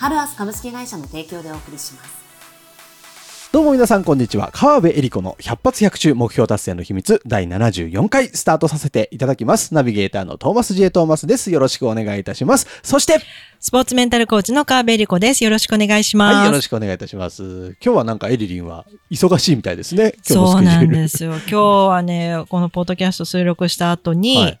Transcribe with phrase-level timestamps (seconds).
[0.00, 4.50] ハルアス株式会社の提供でお送りしますどうも皆さんこんにちは。
[4.54, 9.74] 川辺恵里子の100発100中目標達成の秘密第74回スタートさせていただきます。
[9.74, 11.50] ナビゲーターのトーマスジェイトーマスです。
[11.50, 12.66] よろしくお願いいたします。
[12.82, 13.18] そして、
[13.58, 15.42] スポーツメンタルコーチの川辺理子です。
[15.42, 16.36] よろしくお願いします。
[16.36, 17.76] はい、よろしくお願いいたします。
[17.84, 20.14] 今日はなんかエリリンは忙しいみたいですね。
[20.22, 20.62] そう。
[20.62, 21.32] なんですよ。
[21.32, 24.60] 今日はね、このポッドキャスト収録した後に、はい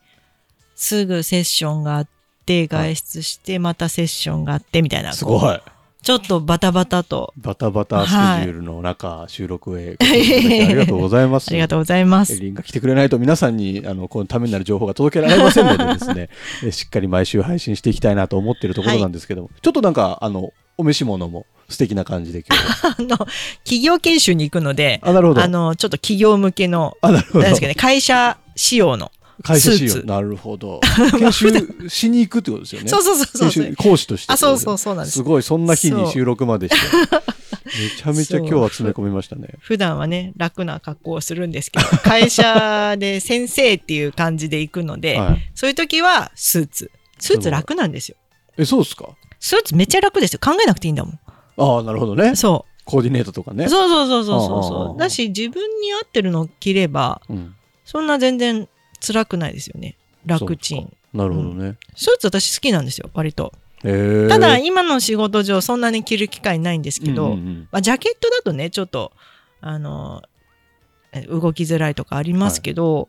[0.82, 2.19] すぐセッションがあって、
[2.66, 5.12] 外出して、またセッションがあって、みたいな。
[5.12, 5.60] すごい。
[6.02, 7.34] ちょっとバタバタと。
[7.36, 11.48] バタバタスケジュールの中、収録へありがとうございます。
[11.50, 12.40] ありがとうございまエす。
[12.40, 16.30] リンが来てくれないと皆さんにあのこのためになる情報が届けられませんのでですね
[16.64, 23.18] えしっかり毎週配信していきたいなと思っているところなんですけども、ちょっとなんかあのお召し物も素敵な感じで あの、
[23.64, 29.12] 企業研修に行くので、あなるほどあの、ちょっと企業向けの、あなるほどなんですかね、会社仕様の。
[29.42, 29.70] 会社
[30.04, 30.80] なるほど。
[31.18, 32.88] 研修しに行くってことですよね。
[32.88, 34.32] そうそうそうそう講師として。
[34.32, 35.18] あ、そうそうそうなんです。
[35.18, 35.22] す。
[35.22, 36.80] ごいそんな日に収録までして。
[37.64, 39.48] めちゃめちゃ今日は詰め込みましたね。
[39.60, 45.50] 普段はね、楽な格好をするんですけど、 会社で先生っていう感じで行くので、はい。
[45.54, 46.90] そういう時はスーツ。
[47.18, 48.16] スーツ楽なんですよ。
[48.56, 49.08] えそうですか？
[49.38, 50.40] スーツめっちゃ楽ですよ。
[50.42, 51.18] 考えなくていいんだもん。
[51.56, 52.34] ああなるほどね。
[52.36, 53.54] そコーディネートとかう。
[53.54, 53.68] ね。
[53.68, 54.98] そうそうそうそうそう。
[54.98, 57.54] だし、自分に合ってるのを着れば、うん。
[57.84, 58.68] そんな全然
[59.00, 59.96] 辛くないですよね。
[60.26, 60.92] 楽ちん。
[61.12, 63.52] なるほどね、スーツ私好きなんですよ、割と。
[63.82, 69.12] ただ、今の仕事上そんなに着る機会ないんですけど、うんうんうんまあ、ジャケットだとね、ちょっと、
[69.60, 70.22] あの、
[71.12, 73.08] え動きづらいとかありますけど、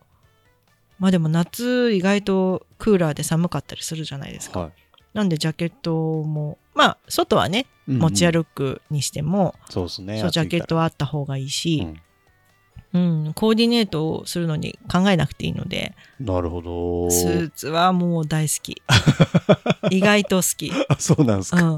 [0.97, 4.61] まあでも夏意外とクーラーで寒かったりするじゃないですか。
[4.61, 4.71] はい
[5.13, 5.93] なんでジャケット
[6.23, 10.17] も、まあ外はね、うんうん持ち歩くにしても、そうですね。
[10.17, 12.01] ジャケットはあった方がいいしう、ん
[12.93, 17.09] うん、コーディネートをするのに考えなくていいので、なるほど。
[17.11, 18.81] スーツはもう大好き。
[19.91, 20.71] 意外と好き。
[20.89, 21.63] あそうなんですか。
[21.63, 21.75] う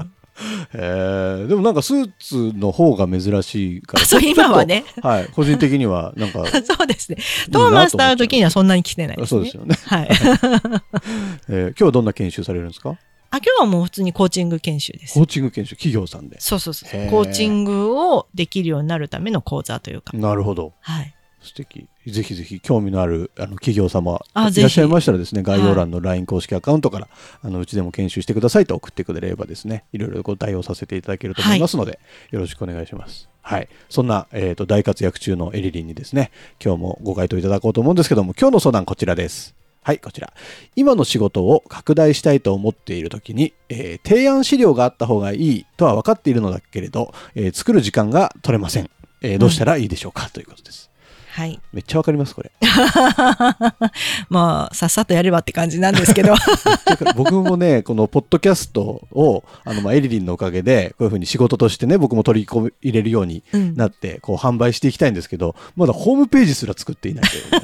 [0.74, 4.04] へえでもなんかスーツの方が珍しいから。
[4.04, 4.84] そう、今はね。
[5.02, 5.28] はい。
[5.32, 6.44] 個人的にはなんか。
[6.64, 7.18] そうですね。
[7.52, 9.38] トーマスと会う時にはそんなに来てないですね。
[9.38, 9.76] そうですよね。
[9.86, 10.08] はい。
[11.48, 12.98] えー今日はどんな研修されるんですか？
[13.30, 15.20] あ、今日はもう普通にコーチング研修ですコ。
[15.20, 16.40] ーチング研修、企業さんで。
[16.40, 16.90] そうそうそう。
[17.10, 20.16] コーチングをできるようになるための講座というか。
[20.16, 20.72] なるほど。
[20.80, 21.14] はい。
[21.44, 21.86] 素敵。
[22.06, 27.08] ぜひぜひ興味のあるあの企業様あいらっしゃいましたらですね、概要欄の LINE 公式アカウントから、
[27.42, 33.28] あのうちでも研修してくださいと送ってくれればですね、いろいろご対応させていただけると思いますので、よろしくお願いします。
[33.42, 33.68] はい。
[33.90, 36.30] そんな、えっ、と、大活躍中のエリリンにですね、
[36.64, 39.54] 今日もご回答いただこうと思うんですけども、今日の相談こちらです。
[39.84, 40.32] はい、こちら。
[40.76, 48.88] 今の仕事を拡大したいと思っている時に、えー提案資料があった方がいいとは分かっているのだけれど、えー作る時間が取れません。
[49.20, 50.90] えーどうしたらいいでしょうか、ということです。
[51.34, 51.60] はい。
[51.72, 52.52] めっちゃわかります、これ。
[54.30, 56.32] まあ、さっさとやればって感じなんですけど。
[57.16, 67.58] 僕もね、このポッドキャストを、あの、まあ、エリリンのおかげで、こういうふうに仕事としてね、僕も取り込み入れるようにうんなって、こう、販売していきたいんですけど、まだホームページすら作っていないという、ね、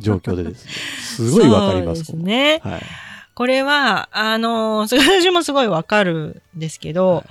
[0.00, 2.04] 状況でですね、すごいわかります。
[2.04, 2.62] そうね。
[2.64, 2.82] はい。
[3.34, 7.24] これは、あの私もすごいわかるんですけど、はい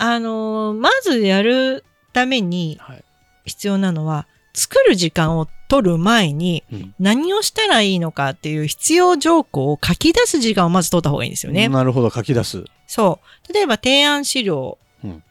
[0.00, 3.04] あのー、まずやるためにはい。
[3.48, 11.68] 必要なのは、作る時間を取る前にうん何をしたらいいのかっていう必要条項を書き出す時間をまず取った方がいいんですよね。
[11.68, 12.64] なるほど、書き出す。
[12.86, 13.52] そう。
[13.52, 15.22] 例えば提案資料うん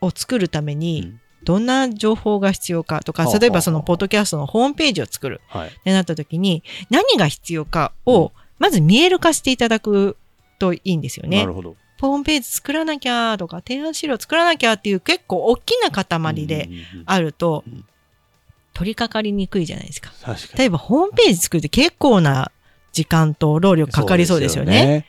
[0.00, 5.68] を作るためうにんどんな情報が必要かとか、はあ例えばそのポッドキャストのホームページを作るはい。
[5.68, 10.16] ってなった時に何が必要かをまず見える化していただく
[10.58, 11.52] といいんですよねなる。
[11.52, 11.76] ほど。
[12.00, 16.68] ホームページ作らなきゃとか提案資料作らなきゃっていう結構大きな塊で
[17.06, 17.84] あるとうん。
[18.72, 20.10] 取り掛かりにくいじゃないですか。
[20.56, 22.50] 例えばホームページ作るって結構な
[22.92, 25.04] 時間と労力かかりそうですよね。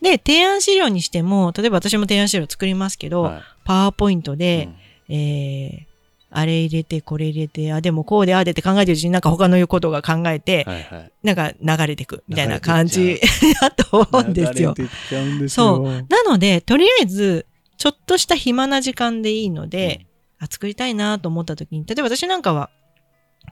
[0.00, 3.42] で、提案資料にしても、例えば私も提案資料作りますけど、はい。
[3.64, 4.76] パワーポイントうで、ん。
[5.14, 5.93] えー、
[6.36, 11.12] あれ入れて、これ入れて、あ、でもこうで、ああでって考えてるうちになんか他のことが考えて、はいはい。
[11.22, 13.20] なんか流れてくみたいな感じ
[13.62, 14.74] だと思うんですよ。
[14.76, 16.04] すそよ。
[16.08, 17.46] なので、とりあえず、
[17.78, 20.06] ちょっとした暇な時間でいいので、
[20.40, 22.68] あ作りたいなと思った時に、例えば私なんかは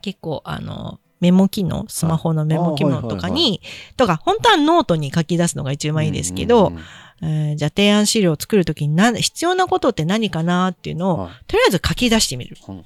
[0.01, 3.61] 結構あの、メモ機能、スマホのメモ機能とかに、
[3.95, 6.83] とか、本当はノートに書き出すのが一番いいですけど、うんうんうん
[7.23, 11.31] えーじゃあ提案資料を作るときに何必要なことって何かなっていうのを、はい。
[11.47, 12.57] とりあえず書き出してみる。
[12.67, 12.83] うん。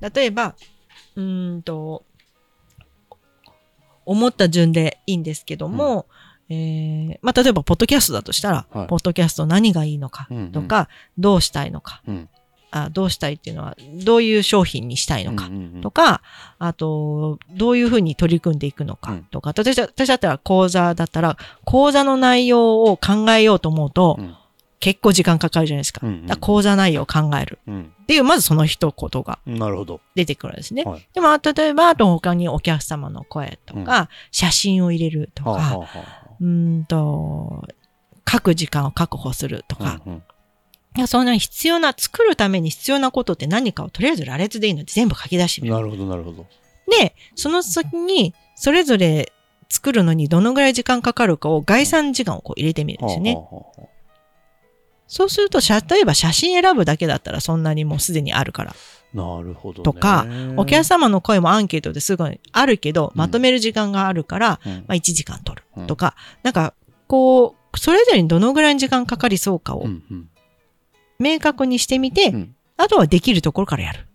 [0.00, 0.54] 例えば、
[1.16, 2.04] うーんと、
[4.06, 6.06] 思った順でいいんですけども、
[6.48, 8.86] えーまあ、例えば、ポッドキャストだとしたら、はい。
[8.86, 10.88] ポッドキャスト何がいいのかとか、
[11.18, 12.28] どうしたいのか、うん
[12.70, 15.80] あ、どうしたいっていうのは、どういう商品にしたいのか、うんうんうん。
[15.80, 16.22] とか、
[16.58, 19.24] あと、どういうふうに取り組んでいくのかうん。
[19.24, 24.34] とか、私だ私だったら講座だったら、講座の内容を考えようと思うと、うん。
[24.80, 26.00] 結構時間かかるじゃないですか。
[26.04, 27.58] うんうんだから講座内容を考える。
[27.66, 27.92] うん。
[28.02, 29.38] っていう、まずその一言が。
[30.14, 30.84] 出てくるんですね。
[30.84, 31.08] はい。
[31.14, 35.86] でも、例えば、あと他にお客様の声とか、写真を入れるとか、はあはあは
[36.40, 37.64] うーんと、
[38.30, 40.22] 書く時間を確保するとか、あうんうん
[41.06, 45.74] そんな必要な、作るために必要なことって何かをとりあえず羅列でいいので全部書き出してみる。
[45.74, 46.46] なるほど、なるほど。
[46.90, 49.32] で、その先に、それぞれ
[49.68, 53.34] 作るのにどのぐらい時間かかるかを概算時間をこう入れてみるんですよね。
[53.34, 53.98] はあはあはあ
[55.08, 58.76] そうすると、例えば写真選ぶだけだったらそんなにもうすでにあるから。
[59.14, 59.84] なるほどね。
[59.84, 60.26] とか
[60.58, 66.74] お客様の声もアンケートですぐにあるけど、まとめる時間があるから、うんまあ1時間取るとか、なんか、
[67.06, 70.28] こう、それぞれにどのぐらいの時間かかりそうかをうんうん
[71.18, 74.06] 明確にしてみて、うんあとはできるところからやる。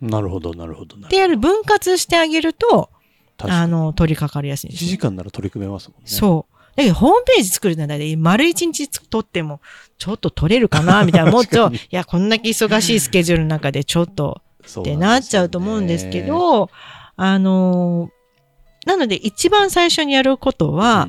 [0.00, 0.96] なるほど、なるほど。
[1.08, 2.90] でやる、分割してあげると、
[3.38, 4.90] あの、取り掛かりやすいんです1よ。
[4.90, 6.08] 時間なら取り組めますもんね。
[6.08, 6.56] そう。
[6.76, 9.60] だけど、ホームページ作るならで、丸一日取っても、
[9.98, 11.30] ちょっと取れるかな、 みたいな。
[11.30, 14.42] もっと、いや、こんだけ忙しいスケジュールの中で、ちょっと、
[14.80, 16.70] ってなっちゃうと思うんですけ、ど、
[17.16, 21.08] あのーなので、一番最初にやることは、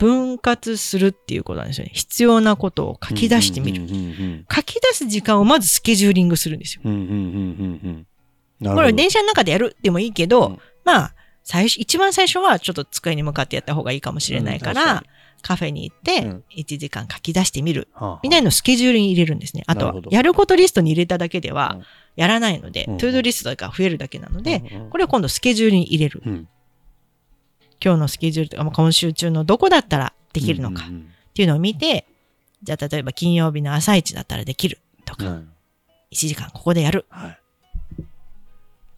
[0.00, 1.92] 分割するっていうことなんですよね。
[1.92, 3.86] 必要なことを書き出してみる。
[4.50, 6.82] 書き出す時間をまずスケジューリングするんですよ。
[6.82, 6.88] こ
[8.80, 11.14] れ電車の中でやるでもいいけど、うんまあ、
[11.44, 15.00] 最初、一番最初はちょっと机に向かってやった方がいいかもしれないから、うん
[15.42, 17.88] カフェに行ってうん、1時間書き出してみる。
[18.22, 19.62] みたいなのをスケジュールに入れるんですね。
[19.66, 21.84] あとはやることリストに入れただけではうん、
[22.16, 26.22] やらないので、うんトゥードリストが増えるだけなので、これを今度スケジュールに入れる。
[27.80, 32.06] うん今日のスケジュールとか、まあ今週中のどこだったらできるのかっていうのを見て、
[32.62, 35.48] じゃあ例えば金曜日の朝一だったらできるとか、うんうん
[36.12, 37.40] 1時間ここでやるはい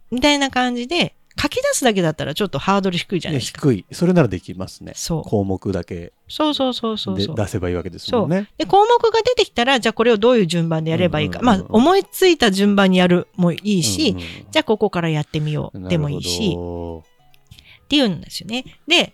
[0.09, 3.61] みたいな感じで、書き出すだけだったらちょっとハードル低いじゃないですか。
[3.61, 3.85] 低い。
[3.91, 4.93] それならできますね。
[4.95, 7.35] そう項目だけそうそうそうそうそう。
[7.35, 8.49] で出せばいいわけですもんね。
[8.57, 11.39] で、項目が出てきたら、じゃあこれをどういう順番でやればいいか。
[11.41, 17.03] まあ、思いついた順番にやるもいいし、うんうんじゃあここからやってみようでもいいし、なるほ
[17.83, 18.63] っていうんですよね。
[18.87, 19.13] で、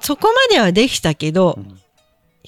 [0.00, 1.78] そこまではできたけど、どうん。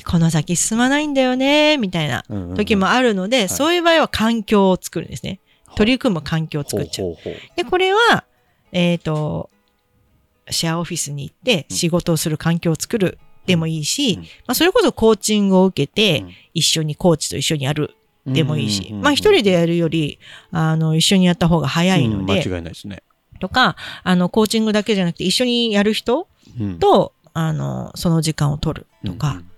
[0.07, 3.49] この先進まないんだよね、みたいなうんうん時もあるので、い。
[3.49, 5.41] そういう場合は環境を作るんですね。
[5.77, 7.09] 取り組む環境を作っちゃう。
[7.09, 8.25] ほうほうほうで、これは、
[8.73, 9.51] えっ、と、
[10.49, 11.77] シェアオフィスに行ってうん。
[11.77, 14.23] 仕事をする環境を作るでもいいし、うん。
[14.23, 16.35] まあ、それこそコーチングを受けて、うん。
[16.55, 17.95] 一緒にコーチと一緒にやる
[18.27, 19.03] でもいいし、うんうんうん。
[19.05, 20.19] まあ一人でやるより、
[20.51, 23.03] あの、一緒にやった方が早いので、うん間違いないですね。
[23.41, 26.29] とか、あの、コーチングだけじゃなくて一緒にやる人
[26.61, 29.51] うんと、あの、その時間を取るとか、うん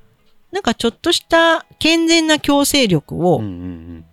[0.52, 4.04] なんかちょっとした健全な強制力をうんうんうん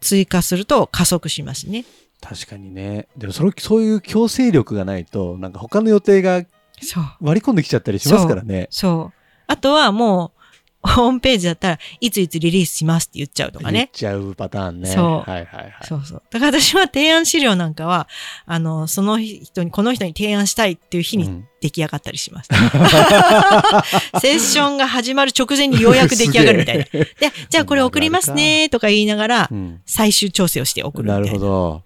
[0.00, 1.86] 追加すると加速しますね。
[2.20, 3.08] 確かにね。
[3.16, 6.42] でもそのそういう強制力がないと、なんか他の予定が
[6.82, 7.04] そう。
[7.22, 8.68] 割り込んできちゃったりしますからね。
[8.70, 9.18] そう。
[9.46, 10.40] あとはもう、
[10.86, 13.78] ホームページだったらいついつリリースしますって言っちゃうとかね。
[13.78, 14.88] 言っちゃうパターンね。
[14.90, 15.72] そうはいはいはい。
[15.82, 16.22] そうそう。
[16.30, 18.06] だから私は提案資料なんかは、
[18.44, 22.48] あの、その人に、この人に提案したいっていう日にうん出来上がったりします。
[24.20, 26.84] セッションが始まる直前にようやく出来上がるみたいな。
[26.84, 27.08] で、
[27.48, 31.32] じゃあこれ送りますねとか言いながらう、ん最終調整をして送るみたないるな。
[31.32, 31.82] ほど。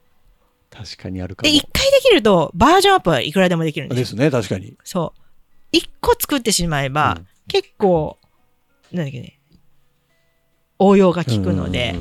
[0.70, 1.54] 確かにあるかで、も。
[1.54, 4.04] 一回できると、バージョンアップはいくらでもできるんですよ。
[4.04, 4.74] ですね、確かに。
[4.82, 5.20] そう。
[5.70, 8.17] 一個作ってしまえば、うん結構、
[8.92, 9.38] なんだっけね、
[10.78, 11.94] 応用が効くので、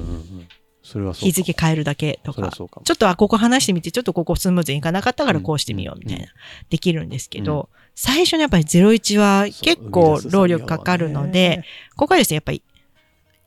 [1.13, 2.49] 日付変えるだけとか。
[2.49, 6.27] ちょっとあ、ここ話してみて、ちょっとここスムーズにいかなかったからうんこうしてみようみたいな、う
[6.69, 11.63] できるんですけど、最初にやっぱり01は結構労力かかるので、、
[11.95, 12.63] ここはですね、やっぱり、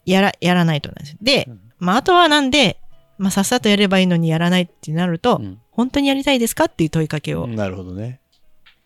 [0.05, 1.17] やら、やらないとなんです。
[1.23, 2.79] でうん、まあ、あとはなんで、
[3.17, 5.61] まあ、さっさとやればいいのにやらないってなると、うん。
[5.71, 8.21] 本当にやりたいですかっていう問いかけを、なるほどね。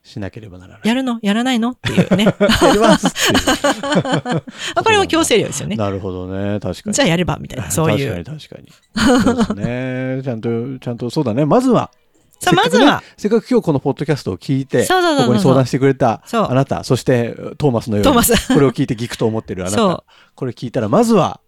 [0.04, 0.80] しなければならない。
[0.84, 1.18] やるの？
[1.22, 1.70] やらないの？
[1.70, 2.24] っていうね。
[2.62, 3.06] やります
[4.76, 5.76] あこれも強制量ですよね。
[5.76, 6.60] なるほどね。
[6.60, 6.94] 確かに。
[6.94, 8.22] じゃあやればみたいな、そういう。
[8.22, 9.22] 確かに確かに。
[9.22, 10.20] そうですね。
[10.24, 11.46] ちゃんと、ちゃんと、そうだね。
[11.46, 11.90] まずは、
[12.38, 14.92] さあ、まずは、せっかく今日このポッドキャストを聞いて、こ
[15.26, 21.40] こに相談してくれたあなた、そしてトーマスのように、トーマスこれを聞いてギクと思ってるあなた、これ聞いたら、まずは、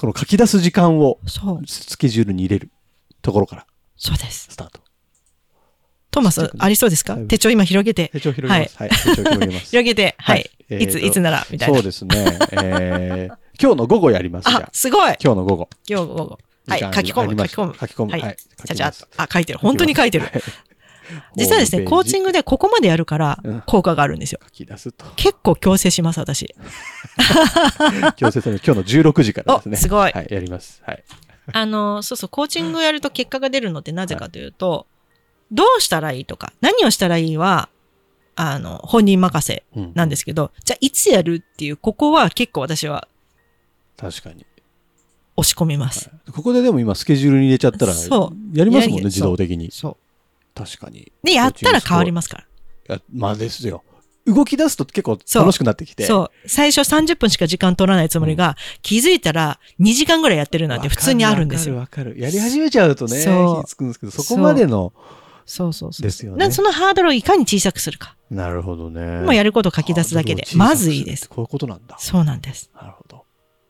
[0.00, 1.18] この書き出す時間を
[1.66, 2.70] スケジュールに入れる
[3.20, 4.48] ところからそうです。
[4.50, 4.80] スタート。
[6.18, 7.14] トーマス、ありそうですか？
[7.14, 8.76] はい手帳今広げて、手帳広げます。
[8.76, 8.90] はい。
[8.90, 9.66] 手帳広げます。
[9.70, 10.50] 広げて、はい。
[10.70, 11.74] いつ、いつなら、みたいな。
[11.74, 12.38] そうですね。
[12.52, 14.48] えー今日の午後やります。
[14.48, 15.68] ああ、すごい今日の午後。
[15.88, 16.38] 今日午後。
[16.68, 17.74] はい、書き込む、書き込む。
[17.80, 18.12] 書き込む。
[18.12, 18.36] はいはい。
[18.56, 19.58] 書きじゃあ書いてる。
[19.58, 20.26] 本当に書いてる。
[21.34, 24.38] 実はですね、コーチンググでここまでやるからうん効果があるんですよ。
[24.44, 25.06] 書き出すと。
[25.16, 26.54] 結構強制します、私。
[28.16, 29.74] 強制される今日の16時からですね。
[29.74, 30.80] おすごいはい、やります。
[30.86, 31.02] はい。
[31.52, 34.86] あの、そうそう、コーチングやると結果が出るのってなぜかというと、
[35.50, 37.68] どうしたらいいとか、何をしたらいいは、
[38.36, 43.08] あの、本人任せうんなんですけど、じゃあいつやるっていう、ここは結構私は
[43.96, 44.46] 確かに。
[45.36, 46.10] 押し込みます。
[46.32, 49.70] ここででも今スケジュールに入れちゃったら、そうやりますもんね、自動的に。
[49.70, 49.96] そ
[50.54, 51.12] 確かに。
[51.22, 51.26] う。
[51.26, 52.38] で、やったら変わりますか
[52.88, 52.96] ら。
[52.96, 53.84] やまあですよ。
[54.26, 56.04] 動き出すと結構楽しくなってきて。
[56.04, 56.48] そう。
[56.48, 61.76] 最初30分しか時間取らないつもりが、気づいたら2時間ぐらいやってるなんて普通にあるんですよ。
[61.76, 62.22] わかるわかる。
[62.22, 64.92] やり始めちゃうとね、そう火つくんですけど、そこまでの、
[65.48, 66.02] そうそうそう。
[66.02, 68.16] ですよねなそのハードルをいかに小さくするか。
[68.30, 69.22] なるほどね。
[69.22, 70.44] もうやることを書き出すだけで。
[70.54, 71.28] まずいいです。。
[71.28, 71.96] こういうことなんだ。
[71.98, 72.70] そうなんです。
[72.74, 73.24] なるほど。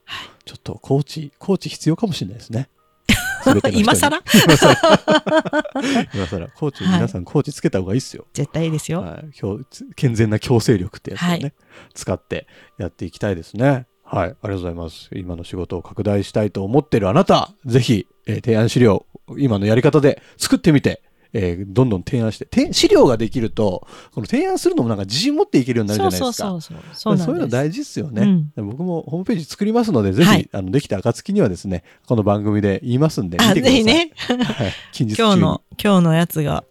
[0.04, 2.68] はいちょっとコーチ、コーチ必要かもしれないですね。
[3.72, 4.22] 今更？
[6.14, 8.26] 今更コーチ、はい皆さんコーチつけた方がいいっすよ。
[8.32, 9.02] 絶対いいですよ。
[9.02, 9.60] はい、強
[9.94, 11.52] 健全な強制力ってやつをね、はい
[11.94, 12.46] 使って
[12.78, 13.86] やっていきたいですね。
[14.04, 15.10] はい、ありがとうございます。
[15.12, 19.04] 今の仕事を拡大したいと思ってるあなた、ぜひ、えー提案資料、
[19.36, 26.48] 今のやり方で作ってみて、えーどんどん提案して、て資料ができると、この提案するのもなんか自信持っていけるようになるじゃないですか。
[26.48, 26.94] そうそうそう。
[26.94, 27.30] そうなんです。
[27.30, 33.76] いうの大事ですよね、僕もホームページ作りますので、ぜひ、はいあのできた暁にはですね、この番組で言いますんで、見あ、てください。
[33.76, 34.34] ぜひね、は
[34.66, 36.64] い、 近日今日の、今日のやつが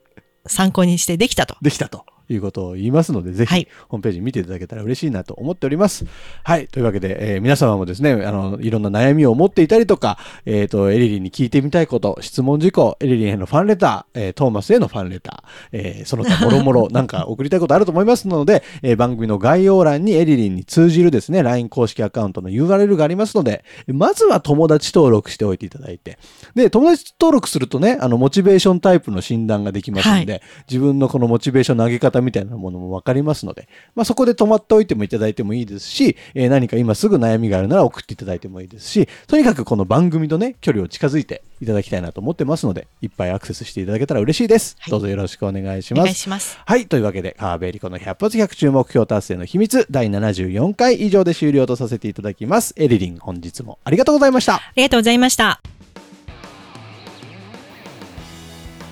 [0.45, 1.55] 参考にしてできたと。
[1.61, 6.05] できたということを言いますので、ぜひ、はいホームページ見ていただけたら嬉しいなと思っております。
[6.43, 6.67] はい。
[6.67, 26.17] というわけで、えー皆様もですね、あの、いろんな悩みを持っていたりとか、えっ、と、エリリンに聞いてみたいこと、質問事項、エリリンへのファンレター、えートーマスへのファンレター、えーその他もろもろ なんか送りたいことあると思いますので、えー番組の概要欄にエリリンに通じるですね、LINE 公式アカウントの URL がありますので、まずは友達登録しておいていただいて、
[26.55, 44.75] で、友達登録するとね、あの、モチベーションタイプの診断ができますので、自分のこのモチベーションの上げ方みたいなものもわかりますので、まあ、そこで止まっておいてもいただいてもいいですし、えー何か今すぐ悩みがあるなら送っていただいてもいいですし、とにかくこの番組とね、距離を近づいていただきたいなと思ってますので、いっぱいアクセスしていただけたら嬉しいです。
[44.79, 46.05] はいどうぞよろしくお願いしおます。
[46.05, 46.57] 願いします。
[46.65, 46.87] はい。
[46.87, 52.73] というわけで、川辺エリコの100発100中目標達成の秘密、第74回以上で終了とさせていただきます。
[52.77, 54.55] エリリン、本日もありがとうございました。
[54.55, 55.61] ありがとうございました。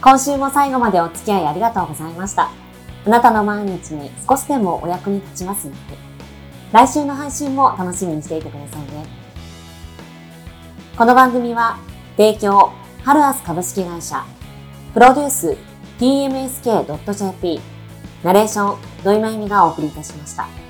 [0.01, 2.64] 今週も最後までお付き合いありがとうございました。
[3.05, 5.97] あなたの毎日に少しでもお役に立ちますように。
[6.71, 9.05] 来週の配信も楽しみにしていてくださいね。
[10.97, 11.77] この番組は、
[12.17, 12.71] 提供、
[13.03, 14.25] ハルアス株式会社、
[14.93, 15.55] プロデュース、
[15.99, 17.59] tmsk.jp、
[18.23, 20.64] ナレーション、土井まゆみがお送りいたしました。